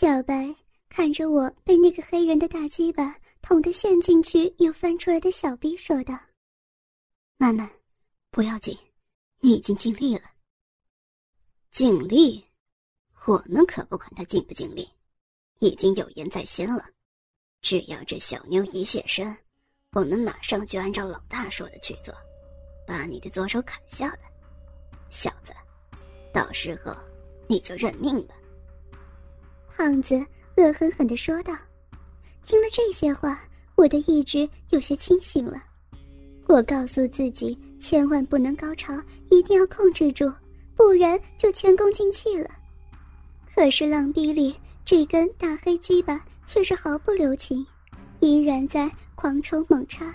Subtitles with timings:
[0.00, 0.54] 小白
[0.88, 6.16] 看着我被那个黑人的大鸡巴捅得陷进去又翻出来的小逼，说道
[7.36, 7.68] ：“慢慢，
[8.30, 8.78] 不要紧，
[9.40, 10.22] 你已经尽力了。
[11.72, 12.44] 尽力？
[13.26, 14.88] 我们可不管他尽不尽力，
[15.58, 16.88] 已经有言在先了。
[17.60, 19.36] 只要这小妞一现身，
[19.94, 22.14] 我们马上就按照老大说的去做，
[22.86, 24.20] 把你的左手砍下来。
[25.10, 25.52] 小子，
[26.32, 26.96] 到时候
[27.48, 28.36] 你就认命吧。”
[29.78, 30.16] 胖子
[30.56, 31.54] 恶狠狠地说道。
[32.42, 33.40] 听了这些话，
[33.76, 35.62] 我的意志有些清醒了。
[36.48, 40.32] 我告诉自己，千万不能高潮，一定要控制住，
[40.74, 42.50] 不然就前功尽弃了。
[43.54, 44.52] 可是浪逼里
[44.84, 47.64] 这根大黑鸡巴却是毫不留情，
[48.18, 50.12] 依然在狂抽猛插。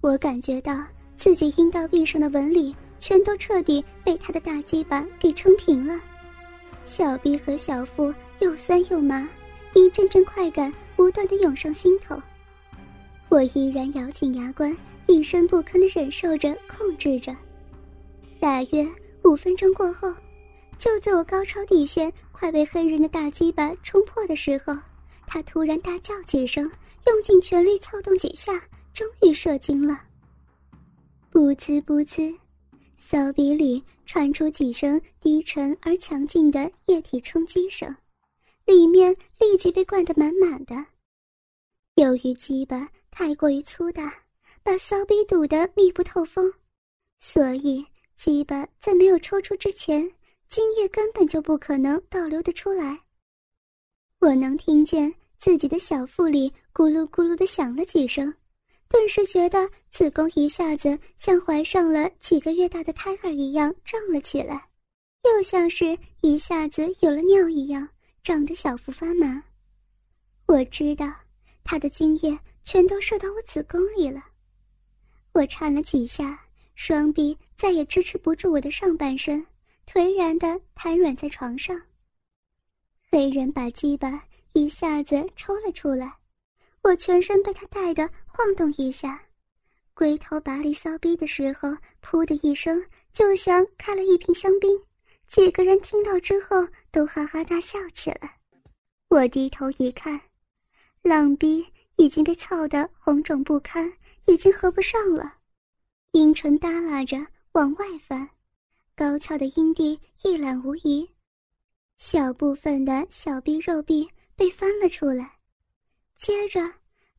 [0.00, 0.84] 我感觉到
[1.16, 6.00] 自己阴道壁上的纹理全都彻底被他的大鸡巴给撑平了。
[6.82, 9.28] 小臂和小腹又酸又麻，
[9.74, 12.20] 一阵阵快感不断的涌上心头。
[13.28, 17.34] 我依然咬紧牙关，一声不吭的忍受着，控制着。
[18.40, 18.86] 大约
[19.24, 20.12] 五分钟过后，
[20.78, 24.76] 就在我高潮底线快被黑人的大鸡巴冲破的时候，
[25.26, 26.70] 他突然大叫几声，
[27.06, 28.62] 用尽全力操动几下，
[28.94, 30.00] 终于射精了。
[31.30, 32.36] 不呲不呲。
[32.96, 37.96] 骚鼻里传出几声低沉而强劲的液体冲击声，
[38.68, 40.74] 里面立即被灌得满满的。
[41.94, 44.12] 由于鸡巴太过于粗大，
[44.62, 46.52] 把骚逼堵得密不透风，
[47.18, 47.82] 所以
[48.14, 50.02] 鸡巴在没有抽出之前，
[50.50, 53.00] 精液根本就不可能倒流得出来。
[54.20, 58.32] 我能听见自己的小腹里咕噜咕噜的响了几声。
[58.86, 64.68] 顿时觉得子宫一下子像怀上了几个月大的胎儿一样胀了起来，
[65.24, 67.88] 又像是一下子有了尿一样
[68.22, 69.42] 胀得小腹发麻。
[70.46, 71.12] 我知道
[71.62, 74.22] 他的精液全都射到我子宫里了。
[75.32, 79.46] 我颤了几下，双臂再也支持不住我的上半身，
[79.86, 81.80] 颓然的瘫软在床上。
[83.10, 86.12] 黑人把鸡巴一下子抽了出来。
[86.82, 89.20] 我全身被他带的晃动一下，
[89.92, 91.68] 龟头拔力骚逼的时候，
[92.02, 94.80] 噗的一声，就像开了一瓶香槟。
[95.28, 98.38] 几个人听到之后都哈哈大笑起来。
[99.08, 100.20] 我低头一看，
[101.02, 101.66] 浪逼
[101.96, 103.92] 已经被操得红肿不堪，
[104.26, 105.34] 已经合不上了，
[106.12, 107.16] 阴唇耷拉着
[107.52, 108.28] 往外翻，
[108.96, 111.08] 高翘的阴蒂一览无遗，
[111.96, 115.38] 小部分的小臂肉壁被翻了出来。
[116.16, 116.60] 接着，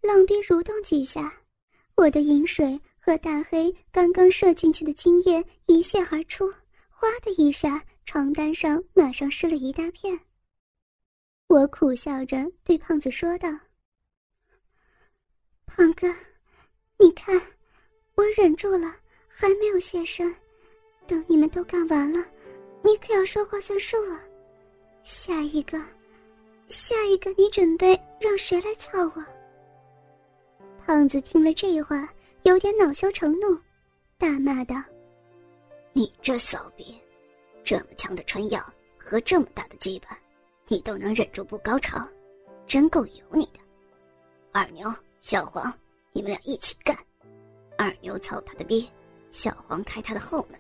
[0.02, 1.42] 浪逼蠕动几下，
[1.96, 6.52] 我的饮水和大黑刚刚射进去的精液一泻而出，
[7.00, 10.20] 哗的一下，床单上马上湿了一大片。
[11.48, 13.48] 我苦笑着对胖子说道
[15.66, 16.14] ：“胖哥，
[16.98, 17.42] 你看，
[18.16, 18.94] 我忍住了，
[19.30, 20.36] 还没有现身。
[21.08, 22.20] 等你们都干完了，
[22.84, 24.20] 你可要说话算数啊！
[25.02, 25.82] 下一个。”
[26.68, 29.24] 下一个，你准备让谁来操我？
[30.86, 33.58] 胖子听了这话，有点恼羞成怒，
[34.18, 34.76] 大骂道
[35.94, 36.98] ：“你这骚逼，
[37.64, 38.64] 这么强的春药
[38.98, 40.18] 和这么大的鸡巴，
[40.68, 42.08] 你都能忍住不高潮，
[42.68, 43.60] 真够有你的！
[44.52, 45.74] 二牛、小黄，
[46.12, 46.98] 你们俩一起干！
[47.78, 48.90] 二牛操他的逼，
[49.32, 50.60] 小黄开他的后门。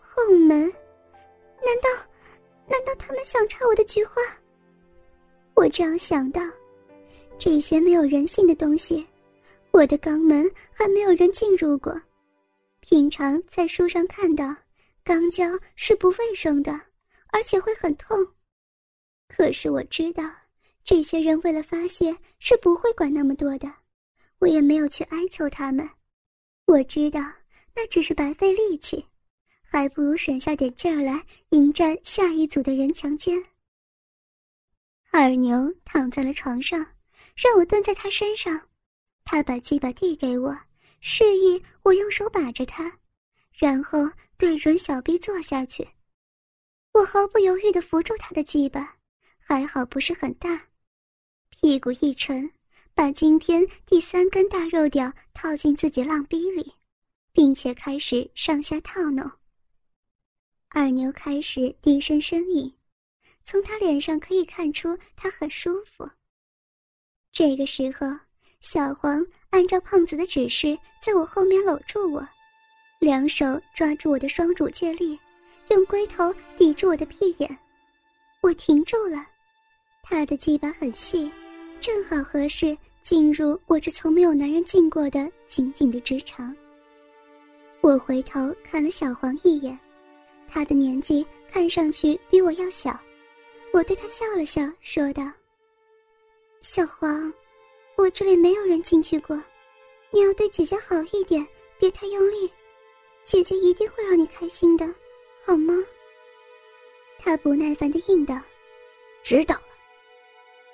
[0.00, 0.60] 后门？
[1.62, 2.06] 难道？”
[2.68, 4.20] 难道他们想插我的菊花？
[5.54, 6.42] 我这样想到，
[7.38, 9.06] 这些没有人性的东西，
[9.70, 11.96] 我的肛门还没有人进入过。
[12.88, 14.44] 平常在书上看到，
[15.04, 16.72] 肛交是不卫生的，
[17.32, 18.16] 而且会很痛。
[19.26, 20.22] 可是我知道，
[20.84, 23.68] 这些人为了发泄是不会管那么多的，
[24.38, 25.90] 我也没有去哀求他们。
[26.66, 27.20] 我知道
[27.74, 29.04] 那只是白费力气。
[29.68, 33.44] 还不如省下点劲儿来迎战下一组的人强奸。
[35.10, 36.78] 二牛躺在了床上，
[37.34, 38.68] 让我蹲在他身上，
[39.24, 40.56] 他把鸡巴递给我，
[41.08, 42.98] 示意我用手把着他，
[43.54, 45.86] 然后对准小臂坐下去。
[46.94, 48.96] 我毫不犹豫地扶住他的鸡巴，
[49.38, 50.66] 还好不是很大，
[51.48, 52.50] 屁股一沉，
[52.92, 56.74] 把今天第三根大肉屌套进自己浪逼里，
[57.30, 59.30] 并且开始上下套弄。
[60.70, 62.74] 二牛开始低声呻吟，
[63.44, 66.10] 从他脸上可以看出他很舒服。
[67.30, 68.25] 这个时候，
[68.68, 72.28] 小黄按照胖子的指示，在我后面搂住我，
[72.98, 75.16] 两手抓住我的双乳借力，
[75.70, 77.58] 用龟头抵住我的屁眼。
[78.40, 79.24] 我停住了。
[80.02, 81.30] 他的鸡巴很细，
[81.80, 86.52] 正好合适进入我这从没有男人进过的紧紧的直肠。
[87.82, 89.78] 我回头看了小黄一眼，
[90.48, 92.98] 他的年纪看上去比我要小。
[93.72, 95.22] 我对他笑了笑，说道
[96.60, 97.32] ：“小黄，
[97.96, 99.42] 我这里没有人进去过，
[100.10, 101.46] 你要对姐姐好一点，
[101.78, 102.50] 别太用力，
[103.22, 104.86] 姐姐一定会让你开心的，
[105.44, 105.74] 好吗？”
[107.18, 108.38] 他不耐烦的应道
[109.24, 109.62] ：“知道了。”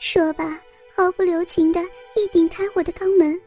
[0.00, 0.60] 说罢，
[0.94, 1.80] 毫不留情的
[2.16, 3.40] 一顶开我的肛门，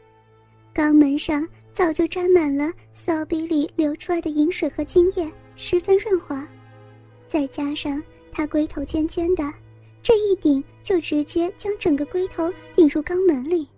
[0.74, 6.48] 肛门上早就沾满了骚逼里流出来的饮水和精液，十分润滑。
[7.28, 8.02] 再加上
[8.32, 9.44] 他龟头尖尖的，
[10.06, 13.68] 这一顶就直接将整个龟头顶入肛门里。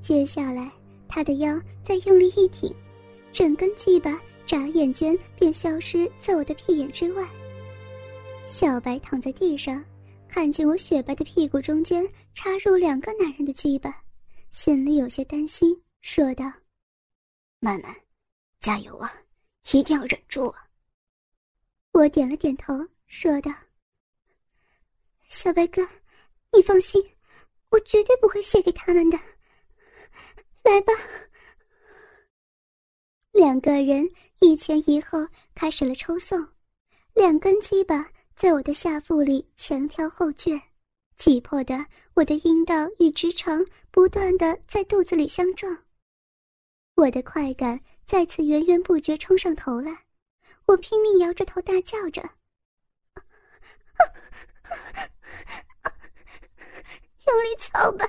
[0.00, 0.68] 接下来，
[1.06, 2.74] 他的腰再用力一挺，
[3.32, 7.24] 整根鸡巴眨眼间便消失在我的屁眼之外。
[8.46, 9.80] 小白躺在地上。
[10.26, 14.02] 看见我雪白的屁股中间插入两个男人的鸡巴，
[14.50, 16.44] 心里有些担心，说道
[17.60, 17.94] ：“曼曼，
[18.60, 19.10] 加油啊，
[19.72, 20.66] 一定要忍住啊！”
[21.94, 22.74] 我点了点头，
[23.06, 23.50] 说道
[25.48, 25.80] ：“小白哥，
[26.52, 27.02] 你放心，
[27.70, 29.18] 我绝对不会卸给他们的。
[30.62, 30.92] 来吧。”
[33.32, 34.06] 两个人
[34.40, 36.46] 一前一后开始了抽送，
[37.14, 38.10] 两根鸡巴。
[38.36, 40.60] 在我的下腹里前挑后撅，
[41.16, 45.86] 挤迫的我的阴道与直肠不断的在肚子里相撞。
[46.94, 50.04] 我的快感再次源源不绝冲上头来，
[50.66, 52.22] 我拼命摇着头大叫着
[57.28, 58.08] ：“用力操吧！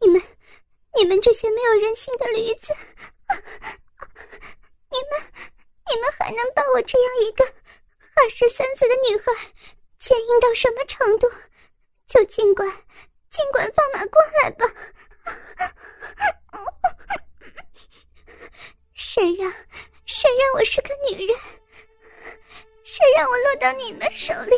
[0.00, 0.22] 你们，
[0.96, 2.74] 你们这些没有人性的驴子！
[4.90, 5.20] 你们，
[5.90, 7.44] 你们还能把我这样一个……”
[8.16, 9.32] 二十三岁的女孩，
[10.00, 11.30] 坚硬到什么程度，
[12.08, 12.68] 就尽管
[13.30, 14.66] 尽管放马过来吧。
[18.94, 19.52] 谁让
[20.04, 21.38] 谁让我是个女人？
[22.84, 24.56] 谁让我落到你们手里？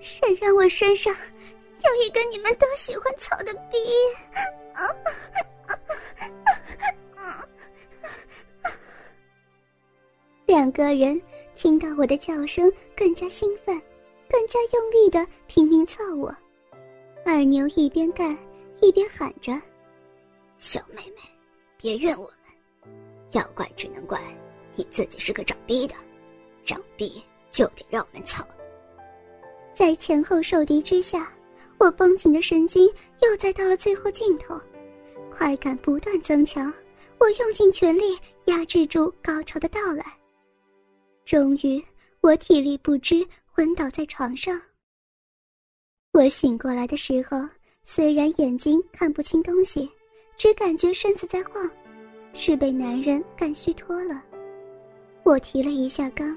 [0.00, 3.78] 谁让我身上有一个你们都喜欢操的逼？
[10.46, 11.20] 两个人。
[11.56, 13.74] 听到我的叫声，更加兴奋，
[14.28, 16.30] 更加用力的拼命操我。
[17.24, 18.36] 二牛一边干
[18.82, 19.58] 一边喊着
[20.58, 21.22] ：“小妹妹，
[21.78, 22.92] 别怨我们，
[23.30, 24.20] 要怪只能怪
[24.74, 25.94] 你自己是个长逼的，
[26.66, 28.46] 长逼就得让我们操。”
[29.76, 31.30] 在前后受敌之下，
[31.76, 32.88] 我绷紧的神经
[33.20, 34.58] 又再到了最后尽头，
[35.30, 36.72] 快感不断增强，
[37.18, 40.02] 我用尽全力压制住高潮的到来。
[41.26, 41.84] 终于，
[42.22, 44.58] 我体力不支，昏倒在床上。
[46.14, 47.46] 我醒过来的时候，
[47.84, 49.90] 虽然眼睛看不清东西，
[50.38, 51.70] 只感觉身子在晃，
[52.32, 54.24] 是被男人干虚脱了。
[55.22, 56.34] 我提了一下肛，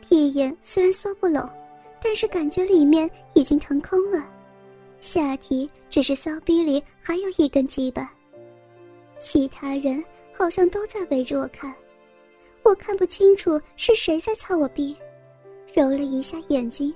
[0.00, 1.50] 屁眼虽然缩不拢，
[2.08, 4.24] 但是感觉里面已经腾空了。
[5.00, 8.14] 下体只是骚逼里还有一根鸡巴，
[9.18, 11.74] 其他人好像都在围着我看。
[12.62, 14.96] 我看不清楚是谁在操我逼，
[15.74, 16.94] 揉了一下眼睛，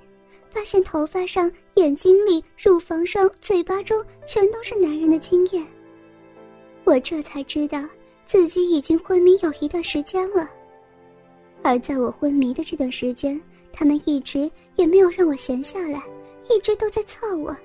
[0.49, 5.61] 发现头发上、眼睛里、乳房上、嘴巴中全都是男人的精液。
[6.85, 7.83] 我这才知道
[8.25, 10.49] 自己已经昏迷有一段时间了，
[11.63, 13.39] 而在我昏迷的这段时间，
[13.71, 16.03] 他们一直也没有让我闲下来，
[16.49, 17.55] 一直都在操我，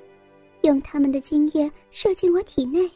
[0.62, 2.90] 用他们的精液射进我体内。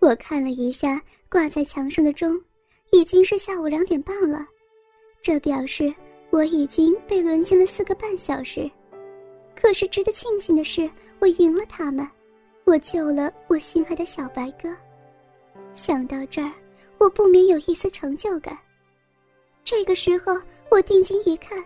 [0.00, 2.40] 我看了一下挂在墙上的钟。
[2.92, 4.46] 已经是下午两点半了，
[5.20, 5.92] 这表示
[6.30, 8.70] 我已经被轮奸了四个半小时。
[9.56, 12.08] 可是值得庆幸的是，我赢了他们，
[12.62, 14.72] 我救了我心爱的小白哥。
[15.72, 16.52] 想到这儿，
[16.98, 18.56] 我不免有一丝成就感。
[19.76, 20.40] 这个时候，
[20.70, 21.62] 我定睛一看，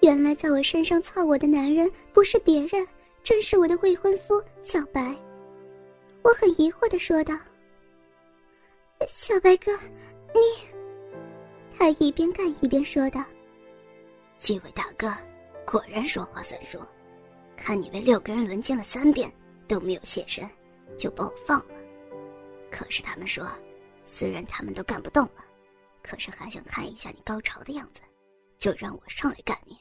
[0.00, 2.88] 原来在我身上操我的男人不是别人，
[3.22, 5.14] 正是我的未婚夫小白。
[6.22, 7.38] 我很疑惑的说道
[9.06, 9.70] ：“小白哥。”
[10.32, 10.40] 你，
[11.78, 13.22] 他一边干一边说道
[14.38, 15.14] ：“几位大哥，
[15.66, 16.78] 果然说话算数。
[17.54, 19.30] 看你被六个人轮奸了三遍
[19.68, 20.48] 都没有现身，
[20.96, 21.74] 就把我放了。
[22.70, 23.46] 可是他们说，
[24.04, 25.44] 虽然他们都干不动了，
[26.06, 28.00] 可是还想看一下你高潮的样子，
[28.58, 29.76] 就让我上来干你。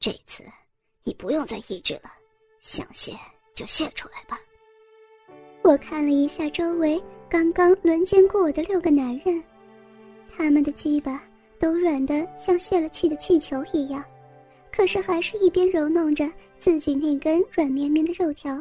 [0.00, 0.42] 这次
[1.04, 2.10] 你不用再抑制了，
[2.60, 3.12] 想泄
[3.52, 4.40] 就泄出来吧。”
[5.62, 9.42] 我看了一下周围刚刚轮奸过我的六个男人。
[10.28, 11.22] 他们的鸡巴
[11.58, 14.02] 都软的像泄了气的气球一样，
[14.72, 16.28] 可是还是一边揉弄着
[16.58, 18.60] 自己那根软绵绵的肉条，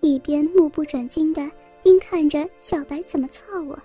[0.00, 1.48] 一边目不转睛的
[1.82, 3.78] 盯看着小白怎么操我。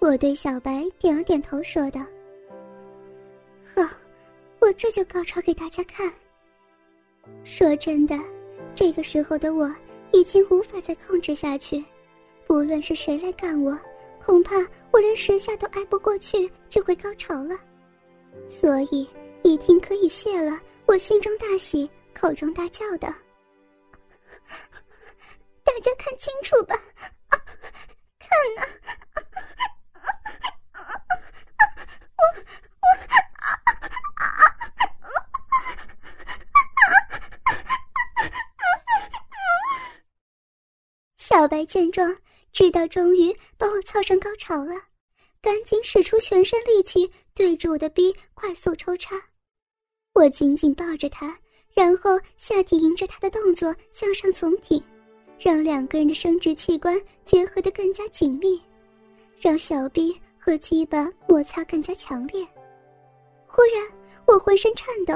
[0.00, 2.00] 我对小白点了点头，说道
[3.74, 3.82] ：“好，
[4.60, 6.10] 我这就高潮给大家看。”
[7.44, 8.18] 说真的，
[8.74, 9.70] 这个时候的我
[10.12, 11.84] 已经无法再控制下去，
[12.46, 13.78] 不论是谁来干我，
[14.24, 14.56] 恐怕
[14.92, 17.54] 我连十下都挨不过去就会高潮了。
[18.46, 19.06] 所以
[19.42, 23.12] 一听可以泄了，我心中大喜，口中大叫道
[25.64, 26.80] ：“大家看清楚吧，
[28.18, 28.62] 看呐！”
[29.60, 29.67] 小
[41.48, 42.14] 小白见状，
[42.52, 44.74] 知道终于把我操上高潮了，
[45.40, 49.18] 赶紧使出全身力气对着我的逼快速抽插。
[50.12, 51.34] 我紧紧抱着他，
[51.72, 54.78] 然后下体迎着他的动作向上耸挺，
[55.40, 58.60] 让两个人的生殖器官结合得更加紧密，
[59.40, 62.46] 让小逼和鸡巴摩擦更加强烈。
[63.46, 63.90] 忽然，
[64.26, 65.14] 我浑身颤抖，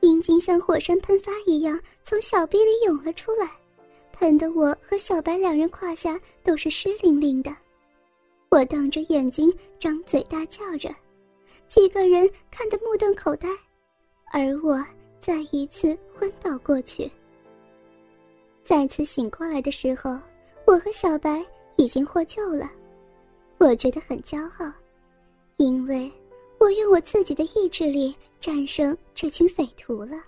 [0.00, 3.48] 阴茎像火山喷发一样从小逼里涌了出来。
[4.18, 7.54] 疼得我和小白两人胯下都是湿淋淋的，
[8.48, 10.92] 我瞪着眼睛，张嘴大叫着，
[11.68, 13.48] 几个人看得目瞪口呆，
[14.32, 14.84] 而我
[15.20, 17.08] 再一次昏倒过去。
[18.64, 20.18] 再次醒过来的时候，
[20.66, 21.40] 我和小白
[21.76, 22.68] 已经获救了，
[23.58, 24.72] 我觉得很骄傲，
[25.58, 26.10] 因为
[26.58, 30.20] 我用我自己的意志力战胜这群匪徒了。